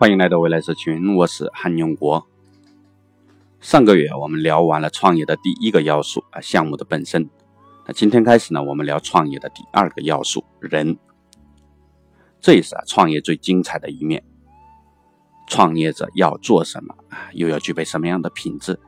[0.00, 2.24] 欢迎来到未来社群，我是韩永国。
[3.60, 7.28] 上个月我们聊完了创业的第一个要素啊，项目的本身。
[7.84, 10.96] 那今天开始呢，我们聊创业的第二个要素，人。
[12.40, 14.22] 这也是啊创业最精彩的一面。
[15.48, 17.30] 创业者要做什么啊？
[17.32, 18.78] 又要具备什么样的品质？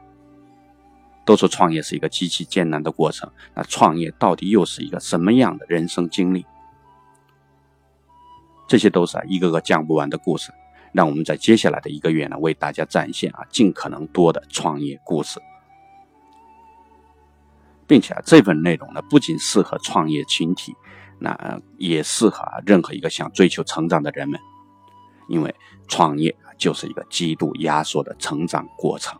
[1.24, 6.46] 都说创业是一个极其艰难的过程，那创业到底又是一个什么样的人生经历？
[8.68, 10.52] 这些都是啊一个个讲不完的故事。
[10.92, 15.40] 让我们在接下来的一个月呢，为大家展现啊尽可能多的创业故事，
[17.86, 20.74] 并且啊这份内容呢不仅适合创业群体，
[21.18, 24.40] 那也适合啊任何一个想追求成长的人们，
[25.28, 25.54] 因为
[25.86, 29.18] 创业就是一个极度压缩的成长过程。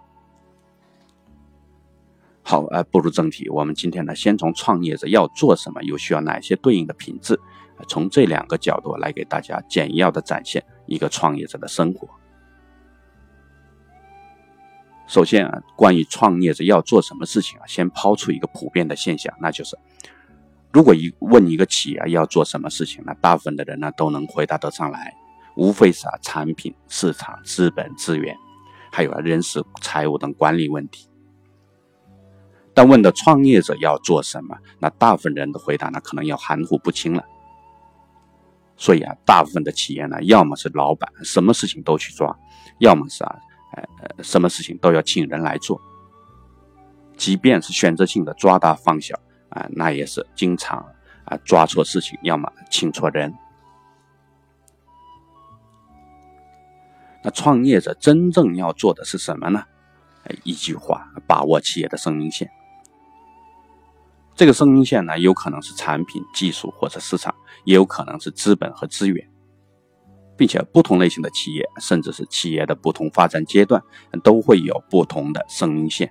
[2.43, 7.39] 好，呃，步入正题，我们今天呢先从创业者要做什么，又需要哪些对应的品质，
[7.89, 10.65] 从这两个角度来给大家简要的展现。
[10.87, 12.09] 一个创业者的生活。
[15.07, 19.79] 首先啊，关于创业者要做什么事情啊，先抛出一个普遍的现象，那就是，
[20.73, 25.15] 如果一问一个企业要做什么事情，那大部分的人呢都能回答得上来，
[25.55, 28.37] 无非是啊产品、市场、资本、资源，
[28.91, 31.09] 还有啊人事、财务等管理问题。
[32.75, 37.25] 但问的创业者要做什么，那大部分人的回答呢可能要含糊不清了。
[38.81, 42.35] 所以啊，大部分的企业呢，要么是老板什么事情都去抓，
[42.79, 43.37] 要么是啊，
[43.77, 45.79] 呃，什么事情都要请人来做。
[47.19, 49.15] 即便是选择性的抓大放小
[49.51, 50.79] 啊，那也是经常
[51.27, 53.35] 啊抓错事情，要么请错人。
[57.23, 59.63] 那创业者真正要做的是什么呢？
[60.43, 62.51] 一句话，把握企业的生命线。
[64.35, 69.29] 这个生命线呢，有可能是产品、技术或者市场，也有可能是资本和资源，
[70.35, 73.83] 并且不同类型的企业，甚至是企业的不同发展阶段，
[74.23, 76.11] 都会有不同的生命线。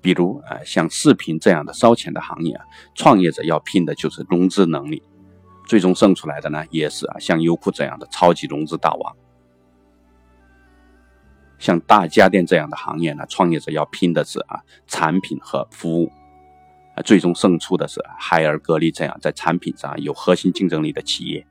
[0.00, 2.64] 比如啊，像视频这样的烧钱的行业啊，
[2.94, 5.00] 创业者要拼的就是融资能力，
[5.66, 9.16] 最终胜出来的呢，也是啊，像优酷这样的超级融资大王。
[11.58, 16.10] 像大家电这样的行业呢，创业者要拼的是啊，产品和服务。
[17.04, 21.46] 最终胜出的是海尔、格力这样在产品上有核心竞争力的企业。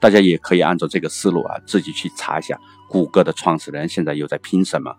[0.00, 4.96] 大家也可以按照这个思路啊，自己去查一下谷歌的创始人现在又在拼什么，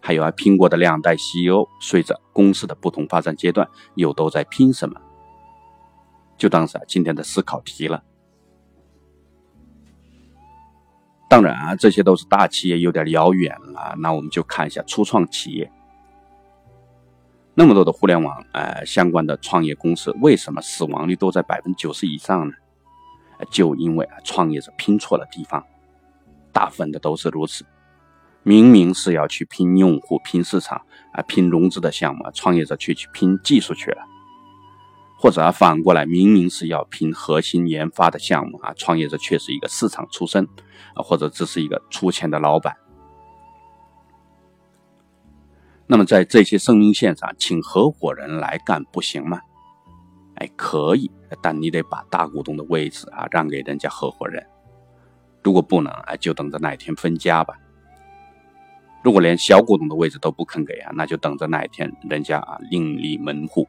[0.00, 5.00] 还有啊，苹果的两代 CEO 随着公司的不同发展阶段又都在拼什么，
[6.36, 8.02] 就当是今天的思考题了。
[11.28, 15.70] 当然啊，这些都是大企业有点遥远了，那我们就看一下初创企业。
[17.60, 22.54] 那么多的互联网呃相关的创业公司，为什么死亡率都在百分之九十以上呢？
[23.50, 25.62] 就因为啊创业者拼错了地方，
[26.54, 27.66] 大部分的都是如此。
[28.44, 30.80] 明明是要去拼用户、拼市场
[31.12, 34.00] 啊、拼融资的项目，创业者却去拼技术去了；
[35.18, 40.48] 或者啊反过来，明明是要拼核心研发的项目啊，创业者却是一个市场出身
[40.94, 42.74] 啊，或者只是一个出钱的老板。
[45.90, 49.40] 那么在这些生命线上，请合伙人来干不行吗？
[50.36, 51.10] 哎，可以，
[51.42, 54.46] 但你得把大股东的位置啊让给人家合伙人。
[55.42, 57.58] 如果不能，哎，就等着哪天分家吧。
[59.02, 63.66] 如果连小股东的位置都不肯给啊，那就等着哪一天人家啊另立门户。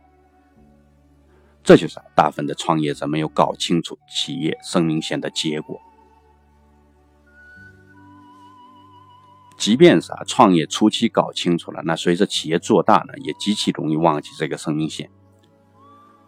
[1.64, 5.82] 这就是大部分的创业者没有搞清楚企业生命线的结果。
[9.62, 15.12] 即便是啊，创业初期搞清楚了，那随着企业做大呢，也极其容易忘记这个生命线。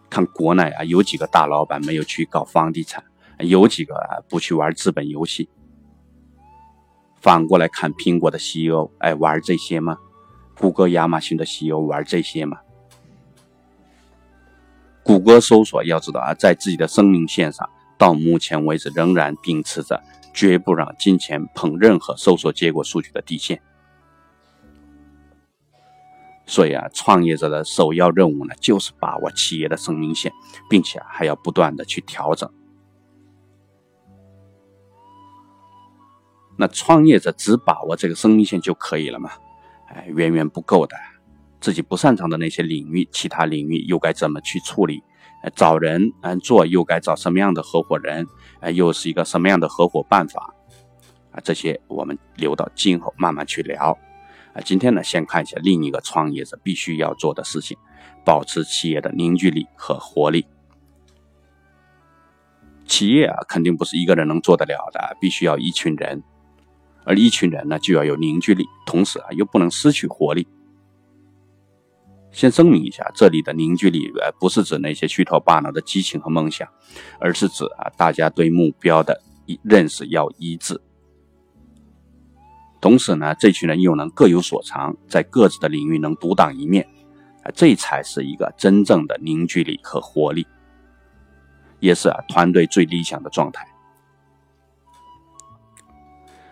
[0.08, 3.02] 看国内啊，有几个大老板没有去搞房地产，
[3.40, 5.48] 有几个啊不去玩资本游戏。
[7.20, 9.98] 反过来看苹果的 CEO，哎，玩这些吗？
[10.56, 12.58] 谷歌、亚马逊的 CEO 玩这些吗？
[15.02, 20.00] 谷歌搜索要知道啊，在自己的生命线上，到目前为止仍然秉持着。
[20.34, 23.62] 绝不让金钱碰任何搜索结果数据的底线。
[26.46, 30.30] 所以啊，创业者的首要任务呢，就是把握企业的生命线，
[30.68, 32.52] 并且还要不断的去调整。
[36.58, 39.30] 那创业者只把握这个生命线就可以了吗？
[39.88, 40.94] 哎，远远不够的。
[41.60, 45.02] 自己不擅长的那些领域，其他领域又该怎么去处理？
[45.42, 48.26] 呃找人嗯做又该找什么样的合伙人？
[48.60, 50.54] 呃，又是一个什么样的合伙办法？
[51.32, 53.98] 啊，这些我们留到今后慢慢去聊。
[54.54, 57.76] 啊，今天呢，先看一下另一个创业者必须要做的事情：
[58.24, 60.46] 保持企业的凝聚力和活力。
[62.86, 66.22] 企业啊，肯定不是一个人能做得了的，必须要一群人，
[67.04, 70.46] 而一群人呢，就要有凝聚力，同时啊，又不能失去活力。
[72.34, 76.68] 先声明一下，这里的凝聚力呃，不是指那些虚头巴脑的激情和梦想，
[77.20, 80.80] 而是指啊，大家对目标的一认识要一致。
[82.80, 86.86] 同时呢，这群人又能各有所长，在各自的领域能独当一面，
[87.44, 90.46] 啊，这才是一个真正的凝聚力和活力。
[91.78, 93.64] 也是啊，团队最理想的状态。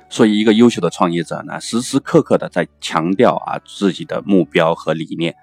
[0.08, 5.34] 所以，一个优秀的创业者呢，时时刻刻的在强调啊自己的目标和理念，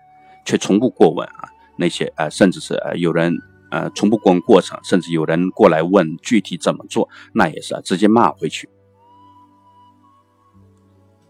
[0.50, 1.48] 却从不过问啊
[1.78, 3.38] 那些呃，甚至是呃有人
[3.70, 8.68] 呃从不过问过程，甚至有人过来问具体怎么做，那也是啊直接骂回去。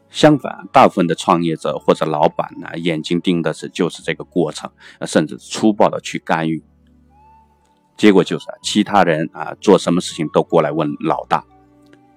[0.10, 4.72] 相反，大部分的创业者或者老板呢，眼睛盯的是就是这个过程，
[5.06, 6.64] 甚至粗暴的去干预。
[7.98, 11.44] 结果就是，其他人啊做什么事情都过来问老大，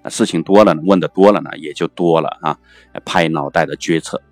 [0.09, 2.57] 事情多了，问的多了呢，也就多了啊，
[3.05, 4.23] 拍脑袋的决策。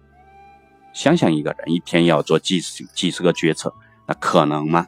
[0.92, 3.74] 想想一个人一天要做几十几十个决策，
[4.06, 4.86] 那可能吗？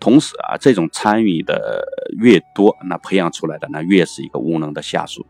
[0.00, 1.84] 同时啊，这种参与的
[2.18, 5.26] 越多，那培养出来的那越是一个无能的下属。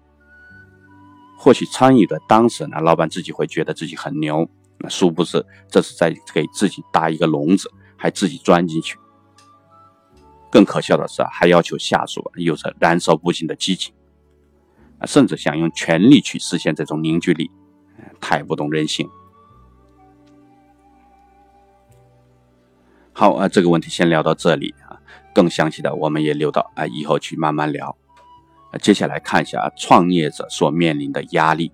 [1.38, 4.48] 或许参与的当时呢，老板自己会觉得自己很牛，
[4.78, 7.70] 那殊不知这是在给自己搭一个笼子。
[8.00, 8.96] 还自己钻进去，
[10.52, 13.92] 更可笑的是啊，还要求下属有着燃烧不尽的激情，
[15.00, 17.50] 啊，甚至想用权力去实现这种凝聚力，
[18.20, 19.08] 太不懂人性。
[23.12, 25.00] 好啊，这个问题先聊到这里啊，
[25.34, 27.96] 更详细的我们也留到啊以后去慢慢聊。
[28.70, 31.72] 啊接下来看一下啊创业者所面临的压力。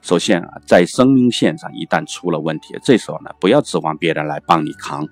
[0.00, 5.06] 首先啊，在生命线上一旦出了问题，这时候呢，不要指望别人来帮你扛，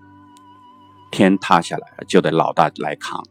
[1.11, 3.25] 天塌下来就得老大来扛。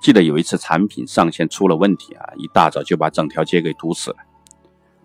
[0.00, 4.16] 记得有一次产品上线出了问题啊，一大早就把整条街给堵死了。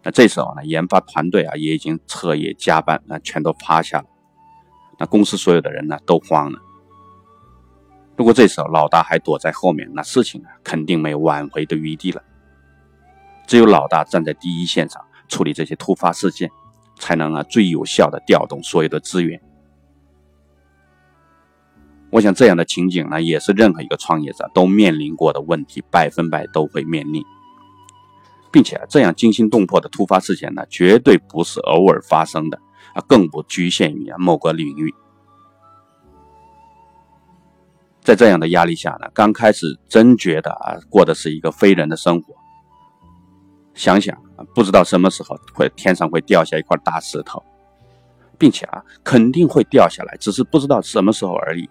[0.03, 4.05] 那这时候呢，研发团队啊也已经彻夜加班，那全都趴下了。
[4.99, 6.59] 那公司所有的人呢都慌了。
[8.15, 12.21] 如果这时候老大还躲在后面，那事情啊肯定没有挽回的余地了。
[13.47, 16.51] 只有老大站在第一线上处理这些突发事件，
[16.99, 19.41] 才能啊最有效的调动所有的资源。
[22.11, 27.23] 我想这样的情景呢，也是任何一个创业者都面临过的问题，百分百都会面临，
[28.51, 32.59] 并且这样惊心动魄的突发事件呢，绝对不是偶尔发生的
[32.93, 34.93] 啊，更不局限于啊某个领域。
[38.01, 42.35] 在这样的压力下呢，刚开始真觉得啊过的是一个非人的生活。
[43.73, 47.41] 想想啊，不知道什么时候会天上会掉下一块大石头，
[48.37, 51.69] 并且啊，肯定会掉下来，只是不知道什么时候而已。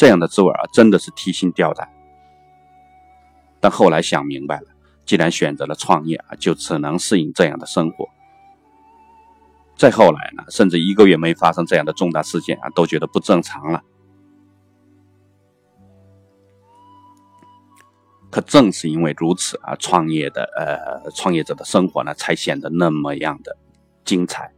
[0.00, 1.86] 这样的滋味啊，真的是提心吊胆。
[3.60, 4.68] 但后来想明白了，
[5.04, 8.08] 既然选择了创业啊，就只能适应这样的生活。
[9.76, 13.82] 再后来呢，甚至一个月没发生这样的重大事件啊，都觉得不正常了。
[18.30, 23.58] 可正是因为如此啊，创业的呃创业者的生活呢，才显得那么样的
[24.06, 24.50] 精彩。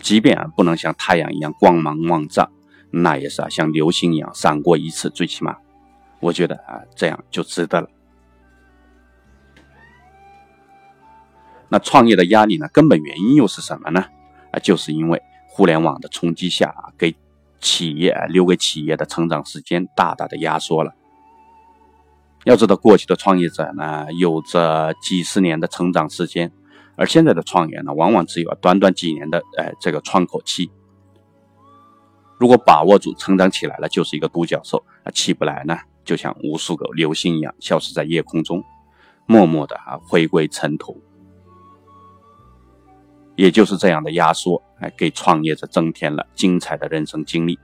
[0.00, 2.50] 即便啊不能像太阳一样光芒万丈，
[2.90, 5.56] 那也是啊像流星一样闪过一次，最起码，
[6.20, 7.88] 我觉得啊这样就值得了。
[11.68, 14.06] 那创业的压力呢，根本原因又是什么呢？
[14.50, 17.14] 啊，就是因为互联网的冲击下啊，给
[17.60, 20.94] 企业留给企业的成长时间大大的压缩了。
[22.44, 26.50] 要知道，过去的创业者呢，有着几十年的成长时间，
[26.96, 30.72] 而现在的创业呢，往往只有短短几年的呃这个窗口期。
[32.40, 38.64] 如果把握住，成长起来了，就是一个独角兽；啊，起不来呢，就像无数个流星一样，消失在夜空中，
[39.26, 40.98] 默默的啊回归尘土。
[43.36, 47.58] 也就是这样的压缩，哎，给创业者增添了精彩的人生经历。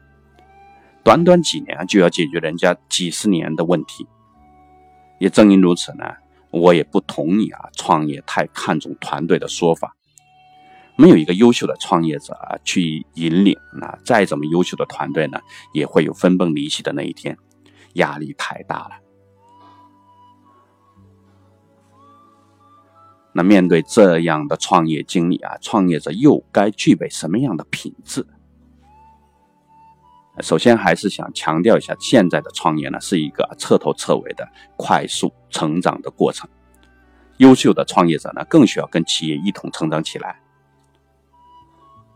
[1.03, 4.07] 短短几年就要解决人家几十年的问题。
[5.19, 6.05] 也正因如此呢，
[6.51, 9.97] 我也不同意啊，创业太看重团队的说法。
[10.97, 15.39] 没有一个优秀的创业者啊去引领，那再怎么优秀的团队呢，
[15.73, 17.37] 也会有分崩离析的那一天，
[17.95, 18.91] 压力太大了。
[23.33, 28.27] 那面对这样的创业经历啊，创业者又该具备什么样的品质？
[30.41, 36.49] 首先还是想强调一下，现在的创业呢是一个彻头彻尾的快速成长的过程。
[37.37, 40.41] 优秀的创业者呢更需要跟企业一同成长起来。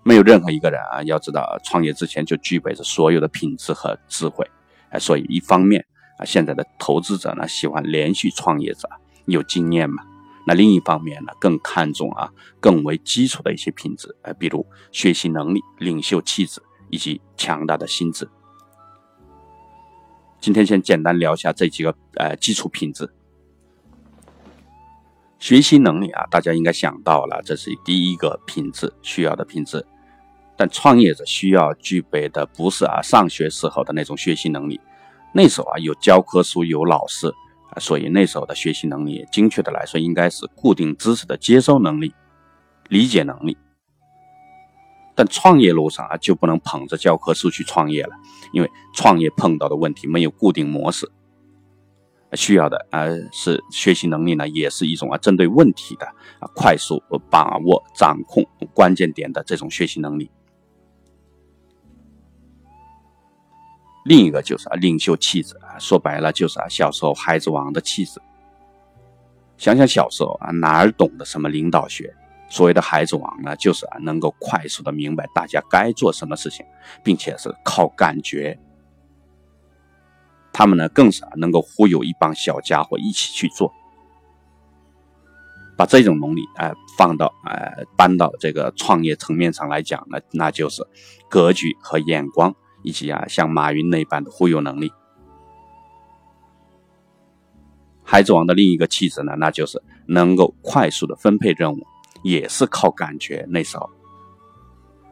[0.02, 4.49] 没有任何一个人啊，要知道创业之前就具备着所有的品质和智慧，
[4.90, 5.85] 哎，所以一方面
[6.19, 8.88] 啊，现在的投资者呢喜欢连续创业者
[9.26, 10.02] 有经验嘛，
[10.47, 12.30] 那另一方面呢更看重啊
[12.61, 18.28] 更为基础的一些品质，哎，比如学习能力、领袖气质以及强大的心智。
[20.40, 23.07] 今天先简单聊一下这几个呃基础品质。
[25.41, 29.85] 学习能力啊，大家应该想到了，这是第一个品质需要的品质。
[30.55, 34.79] 但创业者需要具备的不是啊上学时候的那种学习能力，
[35.33, 37.33] 那时候啊有教科书有老师，
[37.79, 42.15] 所以那时候的学习能力，精确的来说应该是固定知识的接收能力、
[42.91, 43.57] 理解能力。
[45.15, 48.15] 但创业路上啊就不能捧着教科书去创业了，
[48.53, 51.11] 因为创业碰到的问题没有固定模式。
[52.37, 56.07] 需要的啊是学习能力呢，也是一种啊针对问题的
[56.39, 60.31] 啊快速把握掌控关键点的这种学习能力。
[64.05, 68.21] 另一个就是啊领袖气质啊，说白了就是啊小时候孩子王的气质。
[69.59, 72.15] 想想小时候啊哪儿懂得什么领导学？
[72.49, 76.65] 所谓的孩子王呢，就是啊能够快速的明白大家该做什么事情，
[77.05, 78.59] 并且是靠感觉。
[80.61, 83.73] 他们呢，更是能够忽悠一帮小家伙一起去做，
[85.75, 87.57] 把这种能力啊放到啊
[87.97, 90.87] 搬到这个创业层面上来讲呢，那就是
[91.31, 94.93] 格局和眼光，以及啊像马云那般的忽悠能力。
[98.02, 101.79] 孩子王的另一个气质呢，那就是能够快速的分配任务，
[102.23, 103.47] 也是靠感觉。
[103.49, 103.88] 那时候，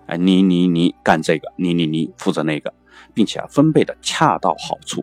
[0.08, 2.74] 哎，你你你干这个，你你你负责那个，
[3.14, 5.02] 并且啊分配的恰到好处。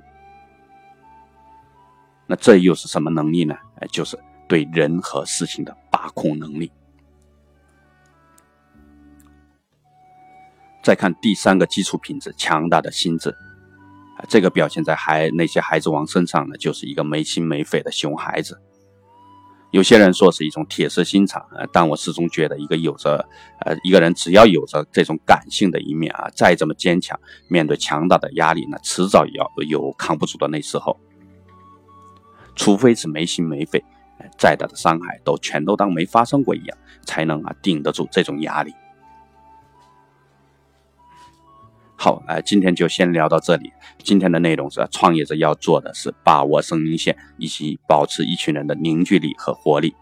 [2.27, 3.55] 那这又是什么能力呢？
[3.79, 4.17] 哎，就是
[4.47, 6.71] 对人和事情的把控能力。
[10.83, 13.29] 再看第三个基础品质，强大的心智
[14.17, 18.61] 啊，这个表现在孩那些孩子王身上呢，就是一个没心没肺的熊孩子。
[19.71, 23.27] 有些人说是一种铁石心肠啊，但我始终觉得，一个有着
[23.61, 30.97] 呃一个人只要有着这种感性的一面啊，再怎么坚强，面对强大的压力呢，迟早也要有扛不住的那时候。
[32.55, 33.83] 除非是没心没肺，
[34.37, 38.73] 再大的伤害都全都当没发生过一样，才能啊顶得住这种压力。
[41.97, 43.71] 好，呃，今天就先聊到这里。
[43.99, 49.95] 今天的内容是，创业者要做的是把握生命线，以及保持一群人的凝聚力和活力。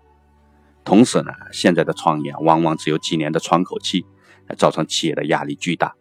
[0.83, 4.05] 同时呢，现在的创业往往只有几年的窗口期，
[4.57, 5.95] 造成企业的压力巨大。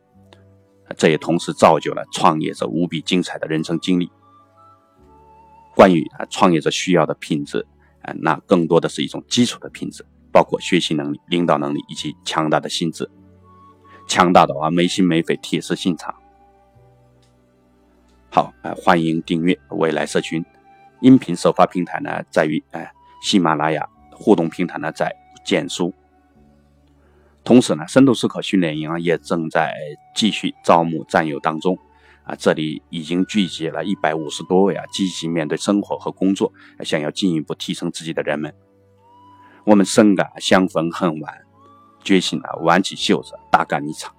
[0.96, 4.10] 这也同时造就了创业者无比精彩的人生经历。
[5.74, 7.66] 关于啊创业者需要的品质，
[8.02, 13.10] 啊，那更多的是一种基础的品质，包括学习能力、领导能力以及强大的心智。
[14.08, 16.14] 强大的啊没心没肺、铁石心肠。
[18.30, 20.44] 好，啊，欢迎订阅未来社群。
[21.00, 25.14] 音频首发平台呢在于哎喜马拉雅，互动平台呢在
[25.44, 25.92] 简书。
[27.44, 29.74] 同时呢，深度思考训练营啊也正在
[30.14, 31.76] 继续招募战友当中。
[32.24, 36.52] 啊，这里已经聚集了一百五十多位啊，积极面对生活和工作，
[36.84, 38.54] 想要进一步提升自己的人们。
[39.64, 41.46] 我们深感相逢恨晚，
[42.02, 44.14] 决心啊，挽起袖子大干一场。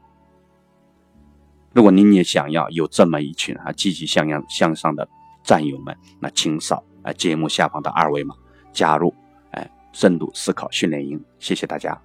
[1.73, 5.07] 如果您也想要有这么一群啊积极向阳向上的
[5.43, 8.35] 战友们，那请扫啊节目下方的二维码，
[8.71, 9.13] 加入
[9.51, 11.23] 哎深度思考训练营。
[11.39, 11.99] 谢谢大家。